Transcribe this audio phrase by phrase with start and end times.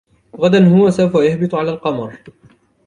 [0.35, 2.17] غداً هو سوف يهبط على القمر.